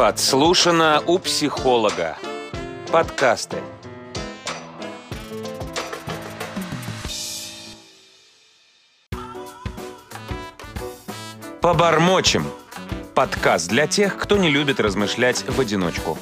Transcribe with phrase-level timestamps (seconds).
[0.00, 2.16] Подслушано у психолога.
[2.90, 3.58] Подкасты.
[11.60, 12.44] Побормочем.
[13.14, 16.16] Подкаст для тех, кто не любит размышлять в одиночку.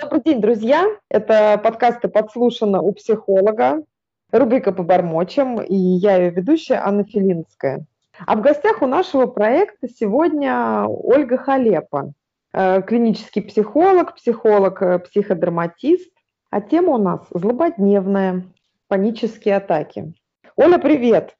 [0.00, 0.86] Добрый день, друзья.
[1.10, 3.82] Это подкасты «Подслушано у психолога».
[4.30, 5.60] Рубрика «Побормочем».
[5.60, 7.84] И я ее ведущая Анна Филинская.
[8.26, 12.12] А в гостях у нашего проекта сегодня Ольга Халепа,
[12.52, 16.08] э, клинический психолог, психолог-психодраматист.
[16.08, 16.10] Э,
[16.50, 18.44] а тема у нас злободневная,
[18.88, 20.14] панические атаки.
[20.56, 21.36] Оля, привет!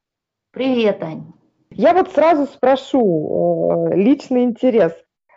[0.51, 1.33] Привет, Ань.
[1.71, 4.93] Я вот сразу спрошу, э, личный интерес.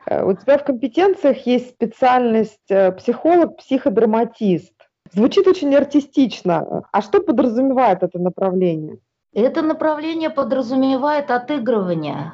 [0.09, 4.73] У тебя в компетенциях есть специальность психолог-психодраматист.
[5.11, 6.85] Звучит очень артистично.
[6.93, 8.99] А что подразумевает это направление?
[9.37, 12.33] Это направление подразумевает отыгрывание.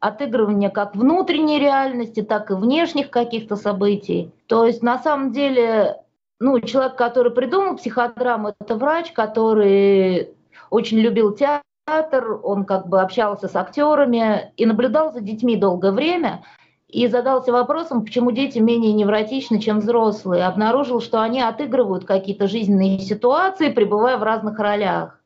[0.00, 4.34] Отыгрывание как внутренней реальности, так и внешних каких-то событий.
[4.48, 6.02] То есть на самом деле
[6.40, 10.34] ну, человек, который придумал психодраму, это врач, который
[10.68, 16.44] очень любил театр, он как бы общался с актерами и наблюдал за детьми долгое время
[16.86, 20.44] и задался вопросом, почему дети менее невротичны, чем взрослые.
[20.44, 25.21] Обнаружил, что они отыгрывают какие-то жизненные ситуации, пребывая в разных ролях.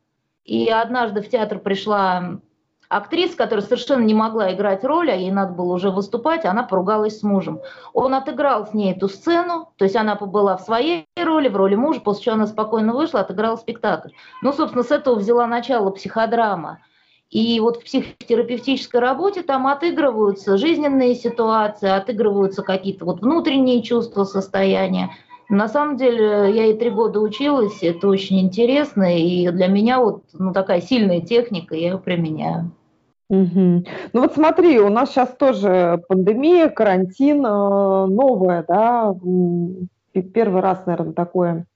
[0.47, 2.39] И однажды в театр пришла
[2.89, 7.19] актриса, которая совершенно не могла играть роль, а ей надо было уже выступать, она поругалась
[7.19, 7.61] с мужем.
[7.93, 11.75] Он отыграл с ней эту сцену, то есть она побыла в своей роли, в роли
[11.75, 14.11] мужа, после чего она спокойно вышла, отыграла спектакль.
[14.41, 16.79] Ну, собственно, с этого взяла начало психодрама.
[17.29, 25.11] И вот в психотерапевтической работе там отыгрываются жизненные ситуации, отыгрываются какие-то вот внутренние чувства, состояния.
[25.49, 30.25] На самом деле, я и три года училась, это очень интересно, и для меня вот
[30.33, 32.73] ну, такая сильная техника, я ее применяю.
[33.29, 33.85] Угу.
[34.13, 39.15] Ну вот смотри, у нас сейчас тоже пандемия, карантин, э, новое, да,
[40.23, 41.67] первый раз, наверное, такое,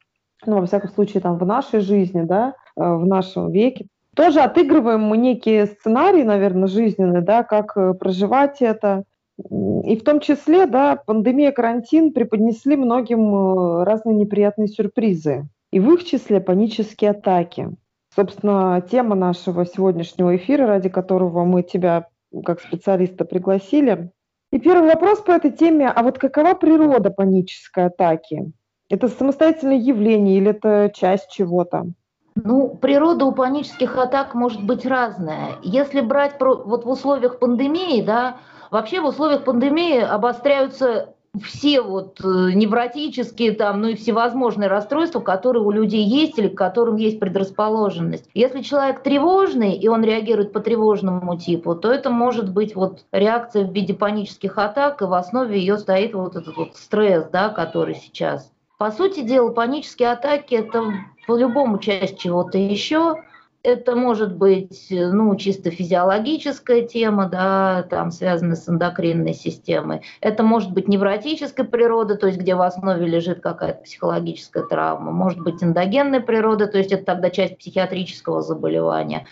[0.46, 3.86] ну, во всяком случае, там, в нашей жизни, да, э, в нашем веке.
[4.14, 9.04] Тоже отыгрываем мы некие сценарии, наверное, жизненные, да, как э, проживать это,
[9.48, 15.48] и в том числе, да, пандемия, карантин преподнесли многим э, разные неприятные сюрпризы.
[15.70, 17.70] И в их числе панические атаки.
[18.14, 22.08] Собственно, тема нашего сегодняшнего эфира, ради которого мы тебя
[22.44, 24.10] как специалиста пригласили.
[24.52, 28.52] И первый вопрос по этой теме, а вот какова природа панической атаки?
[28.88, 31.86] Это самостоятельное явление или это часть чего-то?
[32.34, 35.56] Ну, природа у панических атак может быть разная.
[35.62, 38.36] Если брать про, вот в условиях пандемии, да,
[38.70, 45.62] Вообще в условиях пандемии обостряются все вот э, невротические там, ну и всевозможные расстройства, которые
[45.62, 48.28] у людей есть или к которым есть предрасположенность.
[48.34, 53.64] Если человек тревожный, и он реагирует по тревожному типу, то это может быть вот реакция
[53.64, 57.94] в виде панических атак, и в основе ее стоит вот этот вот стресс, да, который
[57.94, 58.50] сейчас.
[58.80, 60.90] По сути дела, панические атаки– это
[61.26, 63.16] по-любому часть чего-то еще–
[63.62, 70.00] это может быть, ну, чисто физиологическая тема, да, там связанная с эндокринной системой.
[70.22, 75.12] Это может быть невротической природы, то есть где в основе лежит какая-то психологическая травма.
[75.12, 79.26] Может быть эндогенной природы, то есть это тогда часть психиатрического заболевания.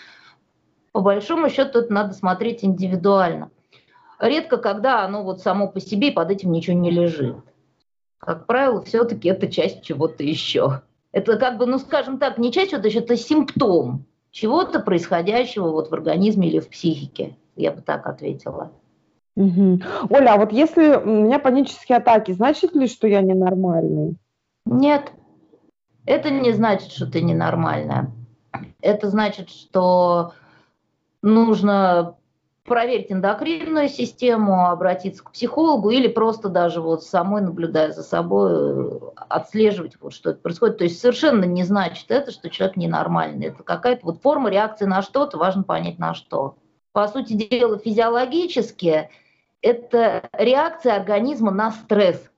[0.92, 3.50] По большому счету это надо смотреть индивидуально.
[4.20, 7.36] Редко, когда оно вот само по себе под этим ничего не лежит.
[8.18, 10.82] Как правило, все-таки это часть чего-то еще.
[11.12, 15.90] Это как бы, ну скажем так, не часть чего-то еще, это симптом чего-то происходящего вот
[15.90, 18.72] в организме или в психике, я бы так ответила.
[19.36, 19.80] Угу.
[20.10, 24.16] Оля, а вот если у меня панические атаки, значит ли, что я ненормальный?
[24.66, 25.12] Нет,
[26.04, 28.12] это не значит, что ты ненормальная.
[28.80, 30.32] Это значит, что
[31.22, 32.17] нужно
[32.68, 39.96] проверить эндокринную систему, обратиться к психологу или просто даже вот самой, наблюдая за собой, отслеживать,
[40.00, 40.78] вот, что это происходит.
[40.78, 43.48] То есть совершенно не значит это, что человек ненормальный.
[43.48, 46.56] Это какая-то вот форма реакции на что-то, важно понять на что.
[46.92, 49.10] По сути дела, физиологически
[49.60, 52.30] это реакция организма на стресс.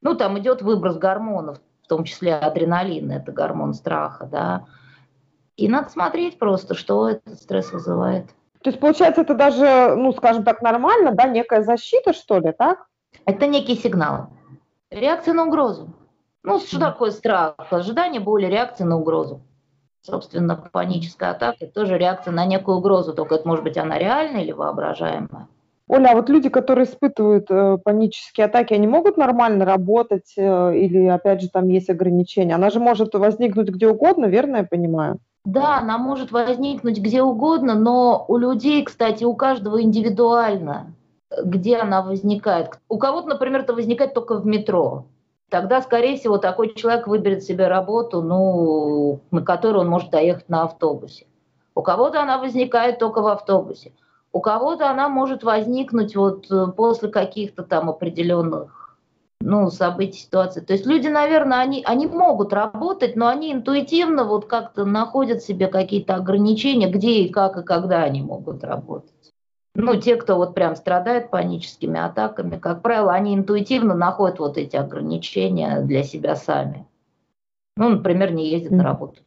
[0.00, 4.66] Ну, там идет выброс гормонов, в том числе адреналин, это гормон страха, да.
[5.56, 8.26] И надо смотреть просто, что этот стресс вызывает.
[8.62, 12.86] То есть, получается, это даже, ну, скажем так, нормально, да, некая защита, что ли, так?
[13.24, 14.30] Это некий сигнал.
[14.90, 15.90] Реакция на угрозу.
[16.42, 17.54] Ну, что такое страх?
[17.70, 19.42] Ожидание боли, реакция на угрозу.
[20.02, 24.42] Собственно, паническая атака– это тоже реакция на некую угрозу, только это может быть она реальная
[24.42, 25.48] или воображаемая.
[25.88, 31.06] Оля, а вот люди, которые испытывают э, панические атаки, они могут нормально работать э, или,
[31.06, 32.54] опять же, там есть ограничения?
[32.54, 35.18] Она же может возникнуть где угодно, верно я понимаю?
[35.48, 40.92] Да, она может возникнуть где угодно, но у людей, кстати, у каждого индивидуально.
[41.44, 42.78] где она возникает.
[42.88, 45.04] У кого-то, например, это возникает только в метро.
[45.50, 50.64] Тогда, скорее всего, такой человек выберет себе работу, ну, на которую он может доехать на
[50.64, 51.26] автобусе.
[51.74, 53.92] У кого-то она возникает только в автобусе.
[54.32, 58.77] У кого-то она может возникнуть вот э, после каких-то там определенных
[59.40, 60.62] ну, событий, ситуаций.
[60.62, 65.68] То есть люди, наверное, они, они могут работать, но они интуитивно вот как-то находят себе
[65.68, 69.12] какие-то ограничения, где и как и когда они могут работать.
[69.74, 74.74] Ну, те, кто вот прям страдает паническими атаками, как правило, они интуитивно находят вот эти
[74.74, 76.86] ограничения для себя сами.
[77.76, 79.20] Ну, например, не ездят на работу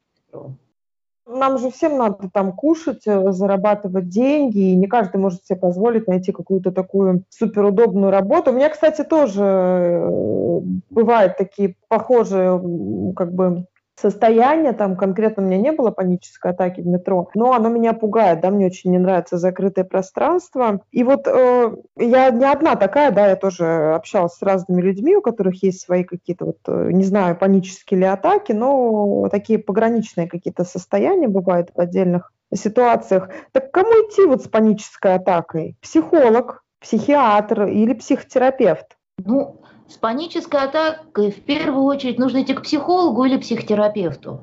[1.31, 6.07] нам же всем надо там кушать, э, зарабатывать деньги, и не каждый может себе позволить
[6.07, 8.51] найти какую-то такую суперудобную работу.
[8.51, 13.66] У меня, кстати, тоже э, бывают такие похожие как бы
[14.01, 18.42] состояние, там конкретно у меня не было панической атаки в метро, но оно меня пугает,
[18.42, 20.81] да, мне очень не нравится закрытое пространство.
[20.92, 25.21] И вот э, я не одна такая, да, я тоже общалась с разными людьми, у
[25.21, 30.63] которых есть свои какие-то вот, э, не знаю, панические ли атаки, но такие пограничные какие-то
[30.63, 33.30] состояния бывают в отдельных ситуациях.
[33.51, 35.77] Так кому идти вот с панической атакой?
[35.81, 38.97] Психолог, психиатр или психотерапевт?
[39.24, 39.60] Ну,
[39.91, 44.41] с панической атакой в первую очередь нужно идти к психологу или психотерапевту.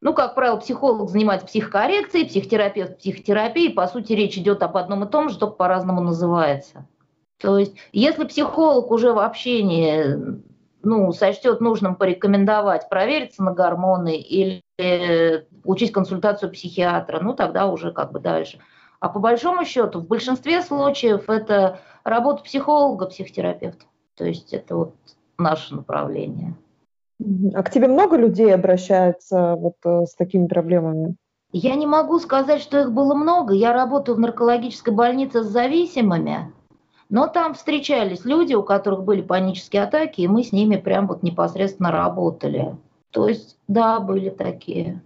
[0.00, 3.72] Ну, как правило, психолог занимается психокоррекцией, психотерапевт психотерапией.
[3.72, 6.86] По сути, речь идет об одном и том же, только по-разному называется.
[7.40, 10.40] То есть, если психолог уже в общении
[10.82, 14.62] ну, сочтет нужным порекомендовать провериться на гормоны или
[15.64, 18.60] получить консультацию психиатра, ну, тогда уже как бы дальше.
[19.00, 23.84] А по большому счету, в большинстве случаев это работа психолога, психотерапевта.
[24.18, 24.94] То есть это вот
[25.38, 26.54] наше направление.
[27.54, 31.16] А к тебе много людей обращается вот э, с такими проблемами?
[31.52, 33.54] Я не могу сказать, что их было много.
[33.54, 36.52] Я работаю в наркологической больнице с зависимыми,
[37.08, 41.22] но там встречались люди, у которых были панические атаки, и мы с ними прям вот
[41.22, 42.76] непосредственно работали.
[43.10, 45.00] То есть, да, были такие,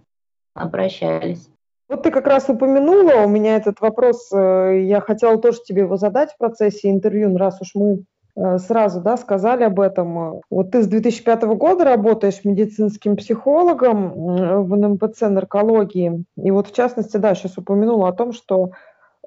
[0.53, 1.49] обращались.
[1.87, 5.97] Вот ты как раз упомянула, у меня этот вопрос, э, я хотела тоже тебе его
[5.97, 8.03] задать в процессе интервью, раз уж мы
[8.35, 10.41] сразу да, сказали об этом.
[10.49, 16.23] Вот ты с 2005 года работаешь медицинским психологом в НМПЦ наркологии.
[16.37, 18.71] И вот в частности, да, сейчас упомянула о том, что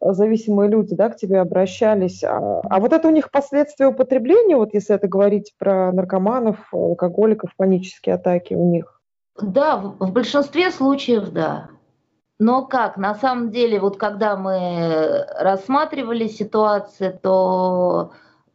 [0.00, 2.22] зависимые люди да, к тебе обращались.
[2.22, 7.50] А, а вот это у них последствия употребления, вот если это говорить про наркоманов, алкоголиков,
[7.56, 9.00] панические атаки у них?
[9.40, 11.68] Да, в большинстве случаев да.
[12.38, 18.12] Но как, на самом деле, вот когда мы рассматривали ситуацию, то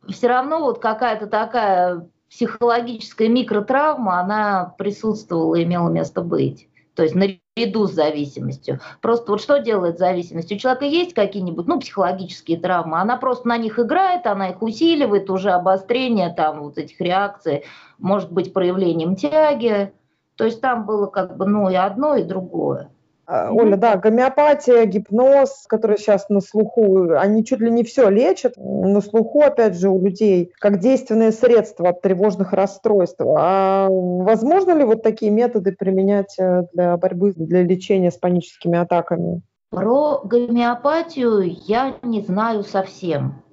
[0.10, 6.70] все равно вот какая-то такая психологическая микротравма, она присутствовала, имела место быть.
[6.96, 8.80] То есть наряду с зависимостью.
[9.02, 10.52] Просто вот что делает зависимость?
[10.52, 15.30] У человека есть какие-нибудь, ну, психологические травмы, она просто на них играет, она их усиливает,
[15.30, 17.64] уже обострение там вот этих реакций,
[17.98, 19.94] может быть проявлением тяги.
[20.36, 22.90] То есть там было как бы, ну, и одно, и другое.
[23.26, 28.54] А, Оля, да, гомеопатия, гипноз, который сейчас на слуху, они чуть ли не все лечат,
[28.58, 33.22] на слуху, опять же, у людей, как действенные средства от тревожных расстройств.
[33.22, 39.42] А возможно ли вот такие методы применять э, для борьбы, для лечения с паническими атаками?
[39.70, 43.44] Про гомеопатию я не знаю совсем.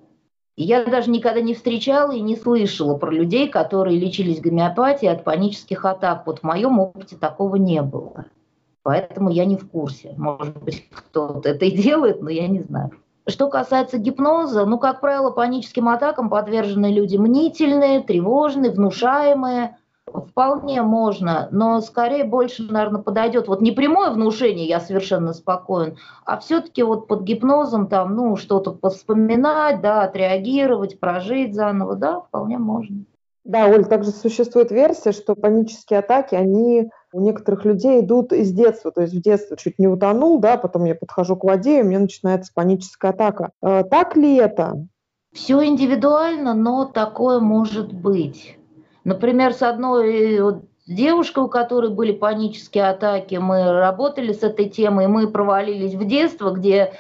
[0.57, 5.85] Я даже никогда не встречала и не слышала про людей, которые лечились гомеопатией от панических
[5.85, 6.27] атак.
[6.27, 8.27] Вот в моем опыте такого не было.
[8.89, 10.15] Поэтому я не в курсе.
[10.17, 12.91] Может быть, кто-то это и делает, но я не знаю.
[13.27, 19.77] Что касается гипноза, ну, как правило, паническим атакам подвержены люди мнительные, тревожные, внушаемые.
[20.07, 26.39] Вполне можно, но скорее больше, наверное, подойдет вот не прямое внушение, я совершенно спокоен, а
[26.39, 33.05] все-таки вот под гипнозом там, ну, что-то вспоминать, да, отреагировать, прожить заново, да, вполне можно.
[33.49, 38.93] Да, Оль, также существует версия, что панические атаки, они у некоторых людей идут из детства,
[38.93, 41.87] то есть в детстве чуть не утонул, да, потом я подхожу к воде, и у
[41.87, 43.53] меня начинается паническая атака.
[43.63, 44.87] Э, так ли это?
[45.33, 48.59] Все индивидуально, но такое может быть.
[49.05, 55.07] Например, с одной вот, девушкой, у которой были панические атаки, мы работали с этой темой,
[55.07, 56.93] мы провалились в детство, где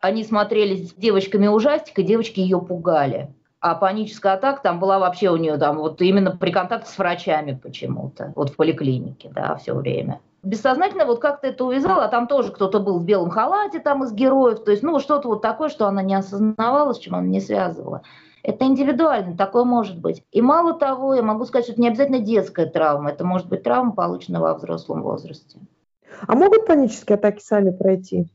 [0.00, 3.28] они смотрели с девочками ужастик, и девочки ее пугали
[3.62, 7.58] а паническая атака там была вообще у нее там вот именно при контакте с врачами
[7.62, 10.20] почему-то, вот в поликлинике, да, все время.
[10.42, 14.12] Бессознательно вот как-то это увязала, а там тоже кто-то был в белом халате там из
[14.12, 17.40] героев, то есть, ну, что-то вот такое, что она не осознавала, с чем она не
[17.40, 18.02] связывала.
[18.42, 20.24] Это индивидуально, такое может быть.
[20.32, 23.62] И мало того, я могу сказать, что это не обязательно детская травма, это может быть
[23.62, 25.60] травма, полученная во взрослом возрасте.
[26.26, 28.26] А могут панические атаки сами пройти?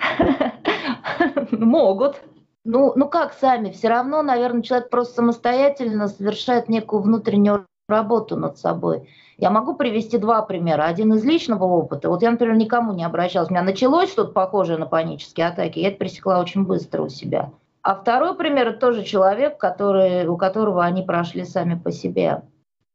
[1.52, 2.20] Могут.
[2.68, 3.70] Ну, ну как сами?
[3.70, 9.08] Все равно, наверное, человек просто самостоятельно совершает некую внутреннюю работу над собой.
[9.38, 10.82] Я могу привести два примера.
[10.82, 12.08] Один из личного опыта.
[12.08, 13.50] Вот я, например, никому не обращалась.
[13.50, 15.78] У меня началось что-то похожее на панические атаки.
[15.78, 17.52] Я это пресекла очень быстро у себя.
[17.82, 22.42] А второй пример– это тоже человек, который, у которого они прошли сами по себе.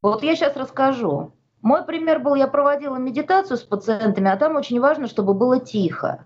[0.02, 1.32] Вот я сейчас расскажу.
[1.62, 6.26] Мой пример был, я проводила медитацию с пациентами, а там очень важно, чтобы было тихо.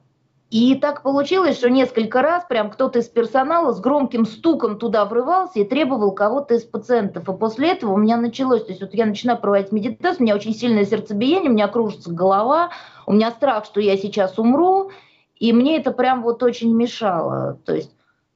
[0.55, 5.59] И так получилось, что несколько раз прям кто-то из персонала с громким стуком туда врывался
[5.59, 7.27] и требовал кого-то из пациентов.
[7.27, 10.33] И после этого у меня началось, то есть вот я начинаю проводить медитацию, у меня
[10.33, 12.69] очень сильное сердцебиение, у меня кружится голова,
[13.05, 14.91] у меня страх, что я сейчас умру,
[15.35, 17.59] и мне это прям вот очень мешало.
[17.65, 17.91] То есть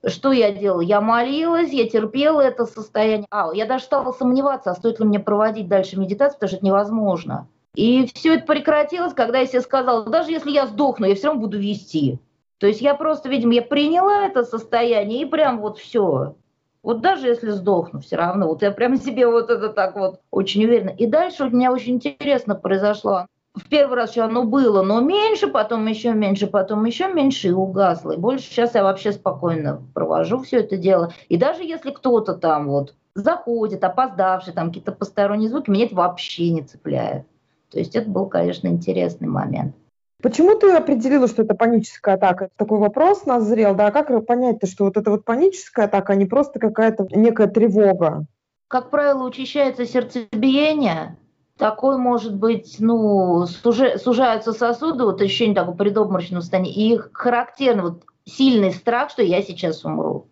[0.05, 0.81] что я делала?
[0.81, 3.27] Я молилась, я терпела это состояние.
[3.31, 6.65] А, я даже стала сомневаться, а стоит ли мне проводить дальше медитацию, потому что это
[6.65, 7.47] невозможно.
[7.79, 11.43] И все это прекратилось, когда я себе сказала, даже если я сдохну, я все равно
[11.43, 12.19] буду вести.
[12.57, 16.35] То есть я просто, видимо, я приняла это состояние и прям вот все.
[16.83, 18.49] Вот даже если сдохну, все равно.
[18.49, 20.89] Вот я прям себе вот это так вот очень уверена.
[20.89, 25.47] И дальше у меня очень интересно произошло в первый раз еще оно было, но меньше,
[25.47, 28.11] потом еще меньше, потом еще меньше и угасло.
[28.11, 31.13] И больше сейчас я вообще спокойно провожу все это дело.
[31.29, 36.49] И даже если кто-то там вот заходит, опоздавший, там какие-то посторонние звуки, меня это вообще
[36.49, 37.25] не цепляет.
[37.71, 39.75] То есть это был, конечно, интересный момент.
[40.21, 42.49] Почему ты определила, что это паническая атака?
[42.57, 46.59] Такой вопрос назрел, да, как понять-то, что вот это вот паническая атака, а не просто
[46.59, 48.25] какая-то некая тревога?
[48.67, 51.17] Как правило, учащается сердцебиение,
[51.57, 58.73] такой может быть, ну, сужаются сосуды, вот ощущение такого предобморочного состояния, и характерный вот сильный
[58.73, 60.27] страх, что я сейчас умру.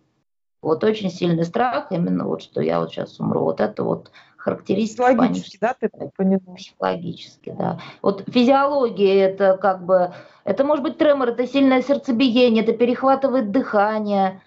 [0.60, 3.40] Вот очень сильный страх, именно вот, что я вот сейчас умру.
[3.40, 5.04] Вот это вот характеристика.
[5.04, 6.54] Психологически, да, ты поняла?
[6.56, 7.78] Психологически, да.
[8.02, 10.12] Вот физиология, это как бы,
[10.44, 14.40] это может быть тремор, это сильное сердцебиение, это перехватывает дыхание,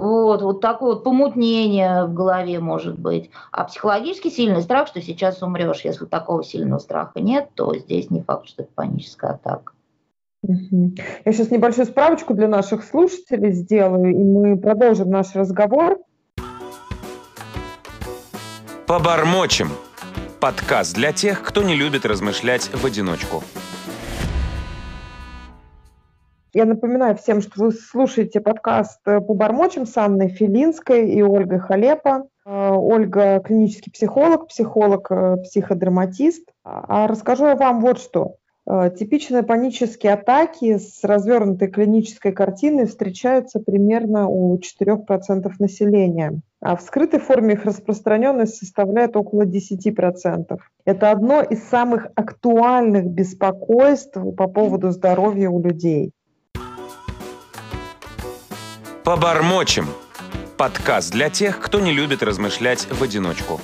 [0.00, 3.30] вот, вот такое вот помутнение в голове может быть.
[3.50, 5.80] А психологически сильный страх, что сейчас умрешь.
[5.80, 9.72] Если такого сильного страха нет, то здесь не факт, что это паническая атака.
[10.44, 15.98] Я сейчас небольшую справочку для наших слушателей сделаю, и мы продолжим наш разговор.
[18.88, 19.68] Побормочем.
[20.40, 23.42] Подкаст для тех, кто не любит размышлять в одиночку.
[26.54, 32.28] Я напоминаю всем, что вы слушаете подкаст э, «Побормочем» с Анной Филинской и Ольгой Халепа.
[32.46, 35.36] Э, Ольга– клинический психолог, психолог, э.
[36.64, 38.36] А расскажу я вам вот что.
[38.98, 47.20] Типичные панические атаки с развернутой клинической картиной встречаются примерно у 4% населения, а в скрытой
[47.20, 50.58] форме их распространенность составляет около 10%.
[50.84, 56.12] Это одно из самых актуальных беспокойств по поводу здоровья у людей.
[59.04, 59.86] Побормочем.
[60.56, 63.60] Подкаст для тех, кто не любит размышлять в одиночку.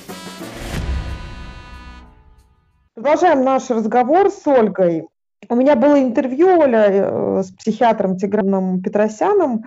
[2.95, 5.09] Продолжаем наш разговор с Ольгой.
[5.49, 9.65] У меня было интервью, Оля, э, с психиатром Тиграном Петросяном,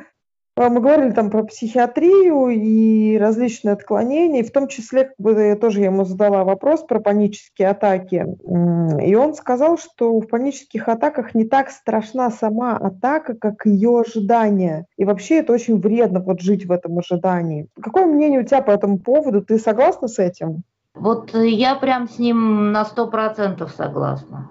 [0.58, 5.86] мы говорили там про психиатрию и различные отклонения, в том числе, как бы, тоже я
[5.86, 8.26] ему задала вопрос про панические атаки.
[9.04, 14.86] И он сказал, что в панических атаках не так страшна сама атака, как ее ожидание.
[14.98, 17.68] И вообще это очень вредно вот жить в этом ожидании.
[17.80, 19.44] Какое мнение у тебя по этому поводу?
[19.44, 20.64] Ты согласна с этим?
[20.96, 24.50] Вот я прям с ним на сто процентов согласна.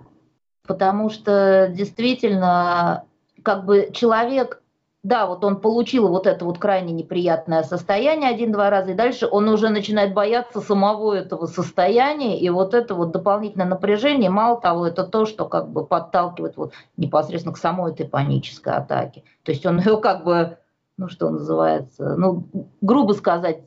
[0.67, 3.05] Потому что действительно,
[3.43, 4.63] как бы человек
[5.07, 9.49] да, вот он получил вот это вот крайне неприятное состояние один-два раза, и дальше он
[9.49, 15.05] уже начинает бояться самого этого состояния, и вот это вот дополнительное напряжение, мало того, это
[15.05, 19.23] то, что как бы подталкивает вот непосредственно к самой этой панической атаке.
[19.45, 20.59] То есть он ее как бы,
[20.97, 22.49] ну что называется, ну
[22.81, 23.61] грубо сказать,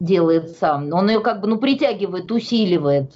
[0.00, 3.14] делает сам, он ее как бы ну притягивает, усиливает.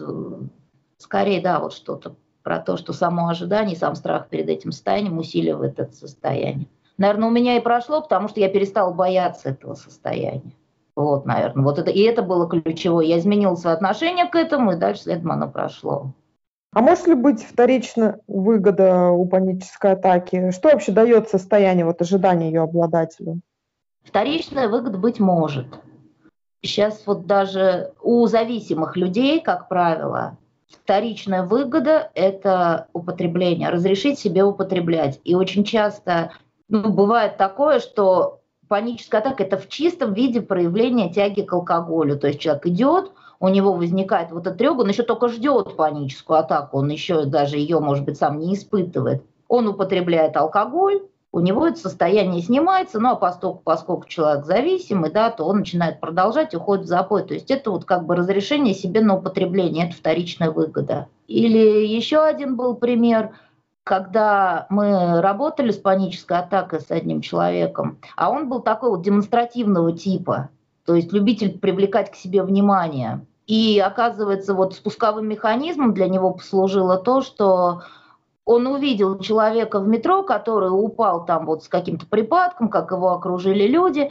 [0.98, 5.78] Скорее, да, вот что-то про то, что само ожидание, сам страх перед этим состоянием усиливает
[5.78, 6.68] это состояние
[7.00, 10.52] наверное, у меня и прошло, потому что я перестала бояться этого состояния.
[10.94, 13.06] Вот, наверное, вот это, и это было ключевое.
[13.06, 16.12] Я изменила свое отношение к этому, и дальше следом оно прошло.
[16.72, 20.50] А может ли быть вторично выгода у панической атаки?
[20.52, 23.40] Что вообще дает состояние вот ожидания ее обладателю?
[24.02, 25.66] Вторичная выгода быть может.
[26.62, 30.36] Сейчас вот даже у зависимых людей, как правило,
[30.68, 35.18] вторичная выгода– это употребление, разрешить себе употреблять.
[35.24, 36.32] И очень часто
[36.70, 42.16] ну, бывает такое, что паническая атака– это в чистом виде проявление тяги к алкоголю.
[42.16, 46.38] То есть человек идет, у него возникает вот эта тревога, он еще только ждет паническую
[46.38, 49.24] атаку, он еще даже ее, может быть, сам не испытывает.
[49.48, 55.30] Он употребляет алкоголь, у него это состояние снимается, ну а поскольку, поскольку человек зависимый, да,
[55.30, 57.22] то он начинает продолжать, уходит в запой.
[57.24, 61.08] То есть это вот как бы разрешение себе на употребление, это вторичная выгода.
[61.28, 63.30] Или еще один был пример,
[63.84, 69.92] когда мы работали с панической атакой с одним человеком, а он был такой вот демонстративного
[69.96, 70.50] типа,
[70.84, 73.24] то есть любитель привлекать к себе внимание.
[73.46, 77.82] И оказывается, вот спусковым механизмом для него послужило то, что
[78.44, 83.66] он увидел человека в метро, который упал там вот с каким-то припадком, как его окружили
[83.66, 84.10] люди,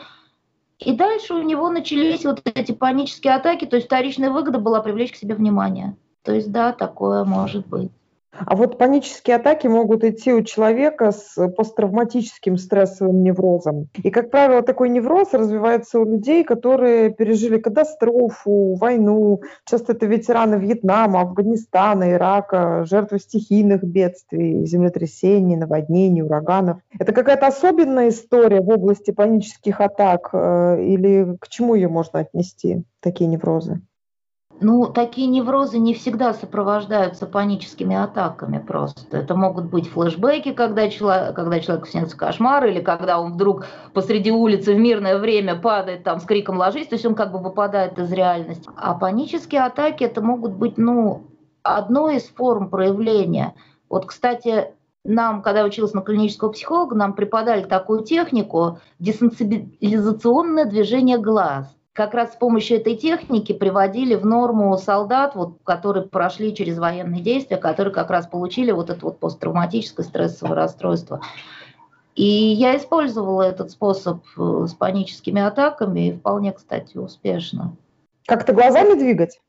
[0.79, 5.11] и дальше у него начались вот эти панические атаки, то есть вторичная выгода была привлечь
[5.11, 5.95] к себе внимание.
[6.23, 7.91] То есть да, такое может быть.
[8.31, 13.89] А вот панические атаки могут идти у человека с посттравматическим стрессовым неврозом.
[13.95, 19.41] И, как правило, такой невроз развивается у людей, которые пережили катастрофу, войну.
[19.65, 26.79] Часто это ветераны Вьетнама, Афганистана, Ирака, жертвы стихийных бедствий, землетрясений, наводнений, ураганов.
[26.97, 32.83] Это какая-то особенная история в области панических атак э, или к чему ее можно отнести,
[33.01, 33.81] такие неврозы?
[34.61, 39.17] Ну, такие неврозы не всегда сопровождаются паническими атаками просто.
[39.17, 44.31] Это могут быть флешбеки, когда человек, когда человеку снится кошмар, или когда он вдруг посреди
[44.31, 47.97] улицы в мирное время падает там с криком «ложись», то есть он как бы выпадает
[47.97, 48.69] из реальности.
[48.75, 51.23] А панические атаки это могут быть, ну,
[51.63, 53.55] одной из форм проявления.
[53.87, 54.73] Вот, кстати,
[55.05, 62.31] нам, когда училась на клинического психолога, нам преподали такую технику десенсибилизационное движение глаз как раз
[62.31, 67.93] с помощью этой техники приводили в норму солдат, вот, которые прошли через военные действия, которые
[67.93, 71.19] как раз получили вот это вот посттравматическое стрессовое расстройство.
[72.15, 77.75] И я использовала этот способ э, с паническими атаками, и вполне, кстати, успешно.
[78.25, 79.41] Как-то глазами двигать?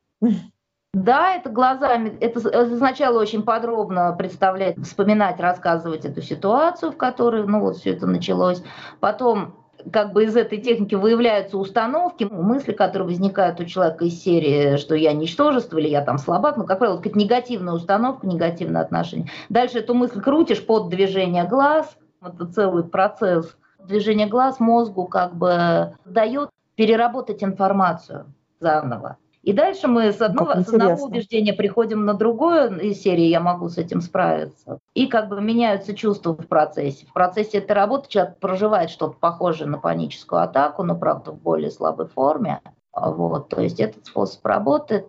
[0.93, 2.17] Да, это глазами.
[2.19, 2.41] Это
[2.75, 8.61] сначала очень подробно представлять, вспоминать, рассказывать эту ситуацию, в которой ну, вот все это началось.
[8.99, 9.60] Потом
[9.91, 14.95] как бы из этой техники выявляются установки, мысли, которые возникают у человека из серии, что
[14.95, 19.29] я ничтожество или я там слабак, ну, как правило, какая-то негативная установка, негативное отношение.
[19.49, 23.55] Дальше эту мысль крутишь под движение глаз, это целый процесс.
[23.79, 28.25] Движение глаз мозгу как бы дает переработать информацию
[28.59, 29.17] заново.
[29.43, 33.69] И дальше мы с одного, с одного убеждения приходим на другое из серии «Я могу
[33.69, 34.79] с этим справиться».
[34.93, 37.07] И как бы меняются чувства в процессе.
[37.07, 41.71] В процессе этой работы человек проживает что-то похожее на паническую атаку, но, правда, в более
[41.71, 42.61] слабой форме.
[42.93, 45.07] Вот, то есть этот способ работает.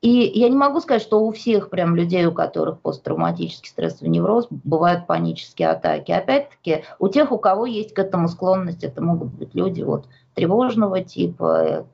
[0.00, 4.46] И я не могу сказать, что у всех прям людей, у которых посттравматический стрессовый невроз,
[4.50, 6.12] бывают панические атаки.
[6.12, 11.02] Опять-таки, у тех, у кого есть к этому склонность, это могут быть люди вот, тревожного
[11.02, 11.86] типа,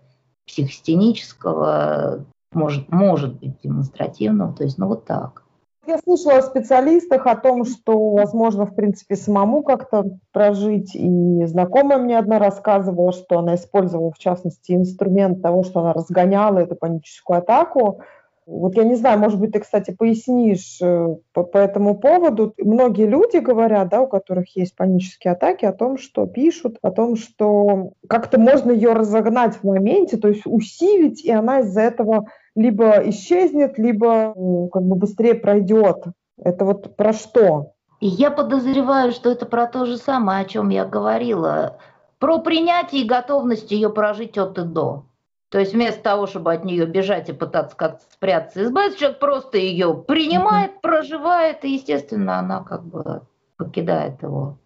[0.47, 5.43] психостенического, может, может быть демонстративного, то есть ну вот так.
[5.85, 10.95] Я слышала о специалистах о том, что возможно, в принципе, самому как-то прожить.
[10.95, 16.61] И знакомая мне одна рассказывала, что она использовала, в частности, инструмент того, что она разгоняла
[16.61, 18.01] эту паническую атаку,
[18.47, 22.55] вот я не знаю, может быть, ты, кстати, пояснишь э, по, по этому поводу.
[22.59, 27.17] Многие люди говорят, да, у которых есть панические атаки, о том, что пишут, о том,
[27.17, 32.27] что как-то можно ее разогнать в моменте, то есть усилить, и она из-за этого
[32.57, 34.35] либо исчезнет, либо
[34.73, 36.05] как бы быстрее пройдет.
[36.43, 37.73] Это вот про что?
[38.01, 41.79] Я подозреваю, что это про то же самое, о чем я говорила.
[42.19, 45.05] Про принятие и готовность ее прожить от и до.
[45.53, 49.59] То есть вместо того, чтобы от нее бежать и пытаться как-то спрятаться, избавиться, человек просто
[49.59, 53.21] ее принимает, проживает, и, естественно, она как бы
[53.59, 54.57] покидает его.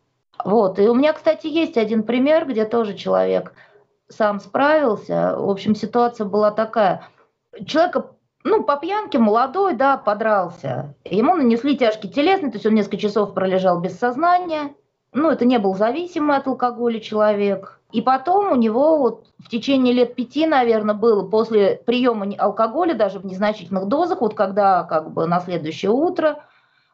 [0.45, 0.79] Вот.
[0.79, 3.53] И у меня, кстати, есть один пример, где тоже человек
[4.09, 5.35] сам справился.
[5.37, 7.09] В общем, ситуация была такая.
[7.67, 8.13] Человека,
[8.45, 10.95] ну, по пьянке, молодой, да, подрался.
[11.03, 14.73] Ему нанесли тяжкий телесный, то есть он несколько часов пролежал без сознания.
[15.13, 17.81] Ну, это не был зависимый от алкоголя человек.
[17.97, 23.21] И потом у него вот в течение лет пяти, наверное, было после приема алкоголя, даже
[23.21, 26.45] в незначительных дозах, вот когда как бы на следующее утро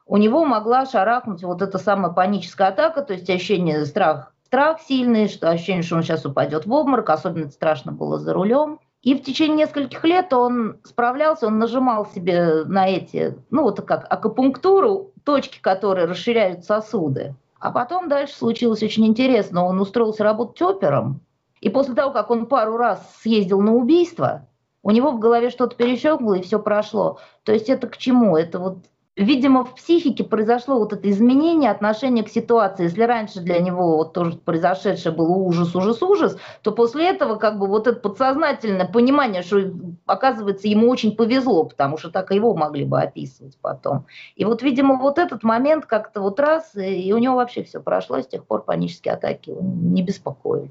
[0.06, 5.26] у него могла шарахнуть вот эта самая паническая атака, то есть ощущение страх, страх сильный,
[5.26, 8.78] что ощущение, что он сейчас упадет в обморок, особенно страшно было за рулем.
[9.02, 14.06] И в течение нескольких лет он справлялся, он нажимал себе на эти, ну вот как
[14.08, 17.34] акупунктуру, точки, которые расширяют сосуды.
[17.62, 19.64] А потом дальше случилось очень интересно.
[19.64, 21.20] Он устроился работать опером,
[21.60, 24.48] и после того, как он пару раз съездил на убийство,
[24.82, 27.20] у него в голове что-то перещелкнуло, и все прошло.
[27.44, 28.36] То есть это к чему?
[28.36, 28.78] Это вот
[29.16, 32.84] видимо, в психике произошло вот это изменение отношения к ситуации.
[32.84, 37.58] Если раньше для него вот тоже произошедшее было ужас, ужас, ужас, то после этого как
[37.58, 39.72] бы вот это подсознательное понимание, что
[40.06, 44.06] оказывается ему очень повезло, потому что так его могли бы описывать потом.
[44.34, 48.20] И вот, видимо, вот этот момент как-то вот раз, и у него вообще все прошло,
[48.20, 50.70] с тех пор панические атаки не беспокоили.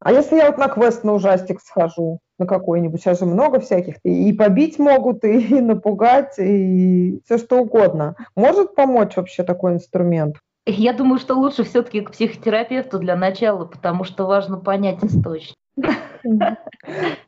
[0.00, 3.96] А если я вот на квест на ужастик схожу, на какой-нибудь, сейчас же много всяких,
[4.04, 8.14] и побить могут, и напугать, и все что угодно.
[8.36, 10.36] Может помочь вообще такой инструмент?
[10.66, 15.56] Я думаю, что лучше все-таки к психотерапевту для начала, потому что важно понять источник.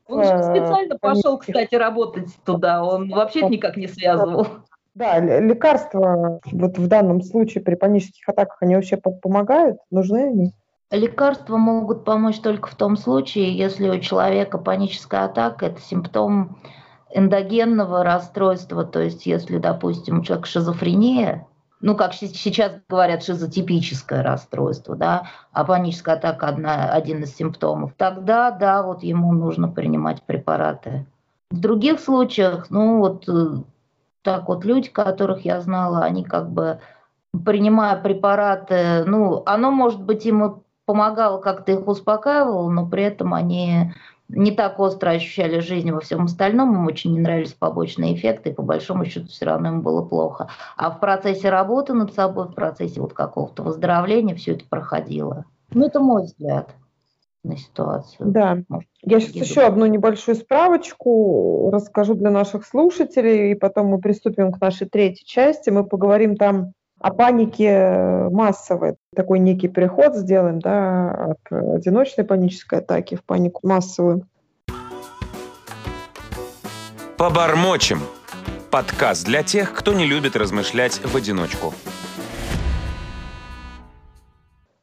[0.06, 4.46] Он же специально пошел, кстати, работать туда, он вообще никак не связывал.
[4.94, 9.78] Да, лекарства вот в данном случае при панических атаках, они вообще помогают?
[9.92, 10.52] Нужны они?
[10.90, 16.58] Лекарства могут помочь только в том случае, если у человека паническая атака– это симптом
[17.10, 21.46] эндогенного расстройства, то есть если, допустим, у человека шизофрения,
[21.80, 28.50] ну, как сейчас говорят, шизотипическое расстройство, да, а паническая атака одна, один из симптомов, тогда,
[28.50, 31.06] да, вот ему нужно принимать препараты.
[31.50, 33.62] В других случаях, ну, вот э,
[34.22, 36.80] так вот люди, которых я знала, они как бы
[37.44, 43.92] принимая препараты, ну, оно может быть ему помогало, как-то их успокаивало, но при этом они
[44.30, 48.54] не так остро ощущали жизнь во всем остальном, им очень не нравились побочные эффекты, и
[48.54, 50.48] по большому счету все равно им было плохо.
[50.78, 55.44] А в процессе работы над собой, в процессе вот какого-то выздоровления все это проходило.
[55.74, 56.70] Ну, это мой взгляд
[57.44, 58.30] на ситуацию.
[58.30, 58.62] Да.
[58.70, 64.52] Может, Я сейчас еще одну небольшую справочку расскажу для наших слушателей, и потом мы приступим
[64.52, 65.68] к нашей третьей части.
[65.68, 68.96] Мы поговорим там о панике массовой.
[69.14, 74.26] Такой некий переход сделаем да, от одиночной панической атаки в панику массовую.
[77.16, 78.00] Побормочем.
[78.70, 81.72] Подкаст для тех, кто не любит размышлять в одиночку.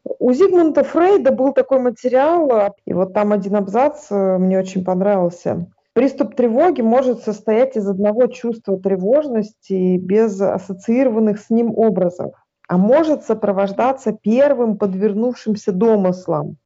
[0.03, 5.67] У Зигмунда Фрейда был такой материал, и вот там один абзац э, мне очень понравился.
[5.95, 12.33] Приступ тревоги может состоять из одного чувства тревожности без ассоциированных с ним образов,
[12.67, 16.57] а может сопровождаться первым подвернувшимся домыслом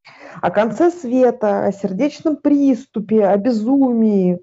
[0.42, 4.40] о конце света, о сердечном приступе, о безумии.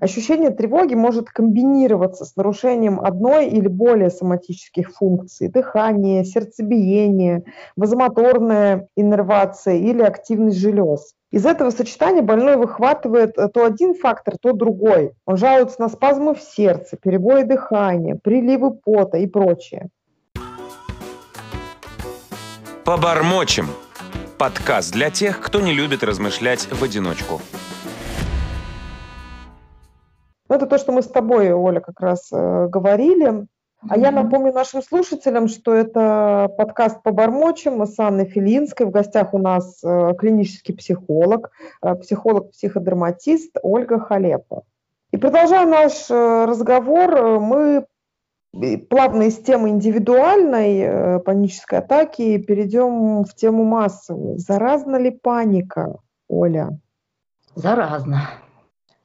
[0.00, 7.44] Ощущение тревоги может комбинироваться с нарушением одной или более соматических функций– дыхание, сердцебиение,
[7.76, 11.14] вазомоторная иннервация или активность желез.
[11.30, 15.12] Из этого сочетания больной выхватывает э, то один фактор, то другой.
[15.26, 19.90] Он жалуется на спазмы в сердце, перебои дыхания, приливы пота и прочее.
[22.84, 23.66] Побормочем.
[24.38, 27.42] Подкаст для тех, кто не любит размышлять в одиночку.
[30.48, 33.46] Ну, это то, что мы с тобой, Оля, как раз э, говорили.
[33.88, 38.86] А я напомню нашим слушателям, что это подкаст по бормочем с Анной Филинской.
[38.86, 44.64] В гостях у нас э, клинический психолог, э, психолог-психодерматист Ольга Халепа.
[45.12, 47.86] И продолжая наш э, разговор, мы
[48.90, 54.38] плавно из темы индивидуальной панической атаки перейдем в тему массовой.
[54.38, 56.80] Заразна ли паника, Оля?
[57.54, 58.22] Заразно.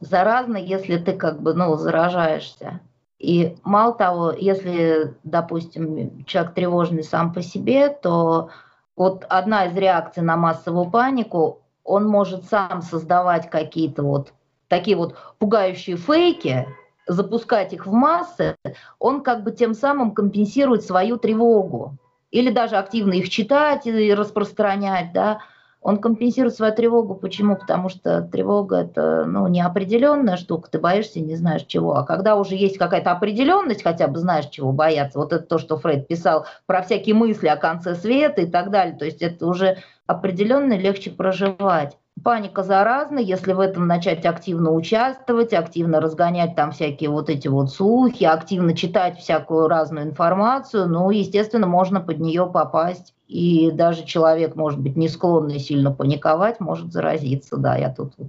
[0.03, 2.81] Заразно, если ты как бы, ну, заражаешься.
[3.19, 8.49] И мало того, если, допустим, человек тревожный сам по себе, то
[8.97, 14.33] вот одна из реакций на массовую панику, он может сам создавать какие-то вот
[14.67, 16.67] такие вот пугающие фейки,
[17.07, 18.57] запускать их в массы,
[18.99, 21.97] он как бы тем самым компенсирует свою тревогу.
[22.31, 25.39] Или даже активно их читать и распространять, да,
[25.83, 27.15] он компенсирует свою тревогу.
[27.15, 27.55] Почему?
[27.55, 31.95] Потому что тревога это ну, неопределенная штука, ты боишься, не знаешь чего.
[31.95, 35.77] А когда уже есть какая-то определенность, хотя бы знаешь, чего бояться, вот это то, что
[35.77, 39.77] Фрейд писал про всякие мысли о конце света и так далее, то есть это уже
[40.07, 41.97] определенно легче проживать.
[42.23, 47.71] Паника заразна, если в этом начать активно участвовать, активно разгонять там всякие вот эти вот
[47.71, 53.13] слухи, активно читать всякую разную информацию, ну, естественно, можно под нее попасть.
[53.33, 57.57] И даже человек, может быть, не склонный сильно паниковать, может заразиться.
[57.57, 58.27] Да, я тут вот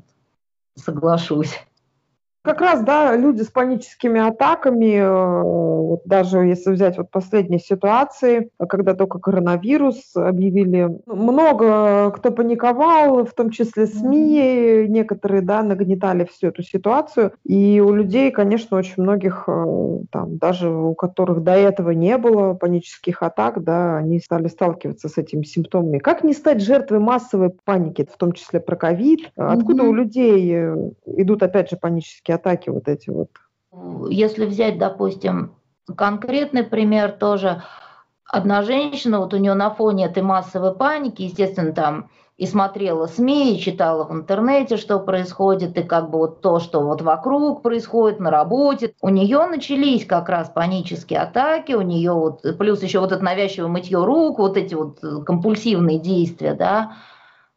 [0.77, 1.61] соглашусь.
[2.45, 8.93] Как раз, да, люди с паническими атаками, э, даже если взять вот последние ситуации, когда
[8.93, 16.63] только коронавирус объявили, много кто паниковал, в том числе СМИ, некоторые, да, нагнетали всю эту
[16.63, 22.19] ситуацию, и у людей, конечно, очень многих, э, там, даже у которых до этого не
[22.19, 25.97] было панических атак, да, они стали сталкиваться с этими симптомами.
[25.97, 29.33] Как не стать жертвой массовой паники, в том числе про ковид?
[29.35, 29.89] Откуда mm-hmm.
[29.89, 33.31] у людей э, идут, опять же, панические атаки вот эти вот?
[34.11, 35.55] Если взять, допустим,
[35.97, 37.63] Конкретный пример тоже.
[38.27, 43.55] Одна женщина, вот у нее на фоне этой массовой паники, естественно, там и смотрела СМИ,
[43.55, 48.19] и читала в интернете, что происходит, и как бы вот то, что вот вокруг происходит
[48.19, 48.95] на работе.
[49.03, 53.69] У нее начались как раз панические атаки, у нее вот, плюс еще вот это навязчивое
[53.69, 56.95] мытье рук, вот эти вот компульсивные действия, да.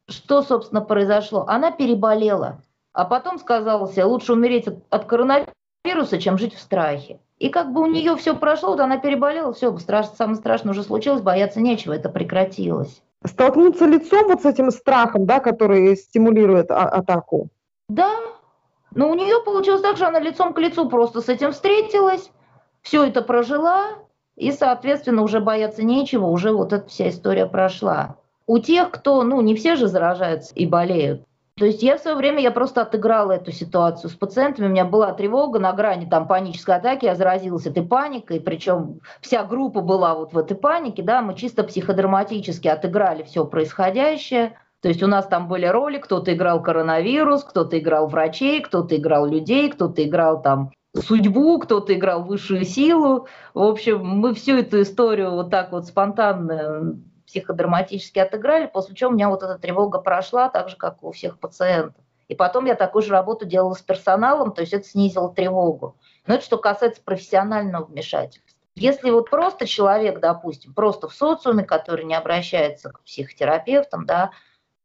[0.10, 1.46] Что, собственно, произошло?
[1.48, 2.60] Она переболела,
[2.98, 7.20] а потом сказала себе, лучше умереть от, от коронавируса, чем жить в страхе.
[7.38, 10.82] И как бы у нее все прошло, вот она переболела, все, страш, самое страшное уже
[10.82, 16.88] случилось, бояться нечего, это прекратилось столкнуться лицом вот с этим страхом, да, который стимулирует а-
[16.88, 17.50] атаку.
[17.90, 18.12] Да,
[18.96, 22.32] но у нее получилось так, что она лицом к лицу просто с этим встретилась,
[22.82, 23.90] все это прожила,
[24.36, 28.16] и, соответственно, уже бояться нечего, уже вот эта вся история прошла.
[28.46, 31.27] У тех, кто, ну, не все же заражаются и болеют,
[31.58, 34.86] то есть я в свое время, я просто отыграла эту ситуацию с пациентами, у меня
[34.86, 40.14] была тревога на грани там панической атаки, я заразилась этой паникой, причем вся группа была
[40.14, 45.26] вот в этой панике, да, мы чисто психодраматически отыграли все происходящее, то есть у нас
[45.26, 50.72] там были роли, кто-то играл коронавирус, кто-то играл врачей, кто-то играл людей, кто-то играл там
[50.94, 53.28] судьбу, кто-то играл высшую силу.
[53.54, 59.14] В общем, мы всю эту историю вот так вот спонтанно психодраматически отыграли, после чего у
[59.14, 62.04] меня вот эта тревога прошла, так же, как у всех пациентов.
[62.28, 65.96] И потом я такую же работу делала с персоналом, то есть это снизило тревогу.
[66.26, 68.58] Но это что касается профессионального вмешательства.
[68.76, 74.32] Если вот просто человек, допустим, просто в социуме, который не обращается к психотерапевтам, да,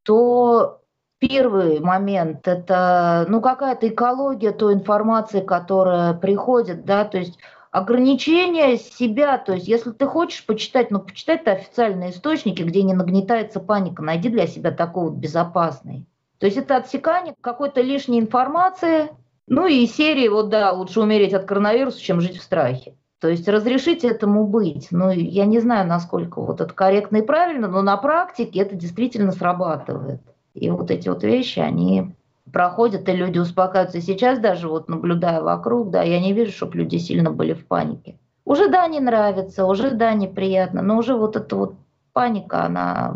[0.02, 0.83] то
[1.18, 7.38] первый момент– это ну, какая-то экология той информации, которая приходит, да, то есть
[7.72, 12.92] ограничение себя, то есть если ты хочешь почитать, ну почитай ты официальные источники, где не
[12.92, 16.06] нагнетается паника, найди для себя такой вот безопасный.
[16.38, 19.08] То есть это отсекание какой-то лишней информации,
[19.46, 22.94] ну и серии, вот да, лучше умереть от коронавируса, чем жить в страхе.
[23.20, 24.88] То есть разрешить этому быть.
[24.90, 29.32] Ну, я не знаю, насколько вот это корректно и правильно, но на практике это действительно
[29.32, 30.20] срабатывает.
[30.54, 32.14] И вот эти вот вещи, они
[32.50, 34.00] проходят, и люди успокаиваются.
[34.00, 38.18] Сейчас даже вот наблюдая вокруг, да, я не вижу, чтобы люди сильно были в панике.
[38.44, 41.74] Уже да, не нравится, уже да, неприятно, но уже вот эта вот
[42.12, 43.14] паника, она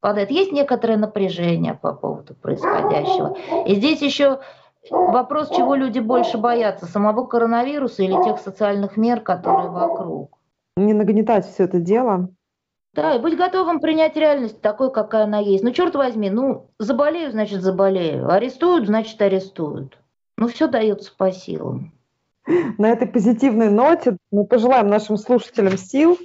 [0.00, 0.30] падает.
[0.30, 3.36] Есть некоторое напряжение по поводу происходящего.
[3.66, 4.40] И здесь еще
[4.90, 10.36] вопрос, чего люди больше боятся, самого коронавируса или тех социальных мер, которые вокруг.
[10.76, 12.28] Не нагнетать все это дело.
[12.92, 15.62] Да, и быть готовым принять реальность такой, какая она есть.
[15.62, 18.28] Ну, черт возьми, ну, заболею, значит, заболею.
[18.28, 19.98] Арестуют, значит, арестуют.
[20.36, 21.92] Ну, все дается по силам.
[22.78, 26.18] На этой позитивной ноте мы пожелаем нашим слушателям сил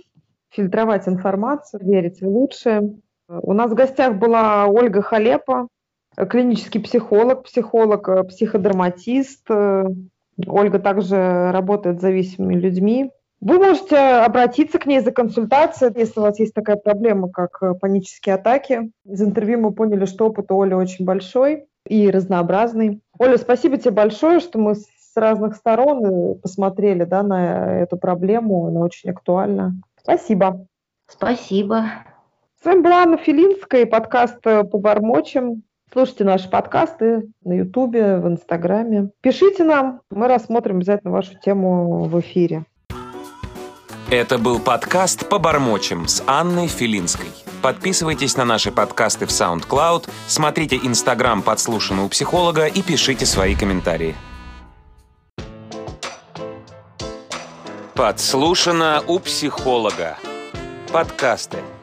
[0.49, 2.95] фильтровать информацию, верить в лучшее.
[3.27, 5.67] У нас в гостях была Ольга Халепа,
[6.15, 9.47] клинический психолог, психолог, психодерматист.
[9.49, 13.11] Ольга также работает с зависимыми людьми.
[13.45, 17.75] Вы можете обратиться к ней за консультацией, если у вас есть такая проблема, как э,
[17.75, 18.91] панические атаки.
[19.05, 23.01] Из интервью мы поняли, что опыт у Оли очень большой и разнообразный.
[23.19, 28.65] Оля, спасибо тебе большое, что мы с разных сторон э, посмотрели да, на эту проблему,
[28.65, 29.75] она очень актуальна.
[30.01, 30.65] Спасибо.
[31.05, 31.85] Спасибо.
[32.59, 35.61] С вами была Анна Филинская и подкаст э, «Побормочем».
[35.93, 39.11] Слушайте наши подкасты на Ютубе, в Инстаграме.
[39.21, 42.65] Пишите нам, мы рассмотрим обязательно вашу тему в эфире.
[44.11, 47.25] Это был подкаст «Побормочем» с Анной Филинской.
[47.63, 54.15] Подписывайтесь на наши подкасты в SoundCloud, смотрите Инстаграм «Подслушано у психолога» и пишите свои комментарии.
[57.95, 60.17] «Подслушано у психолога»
[60.91, 61.57] подкасты–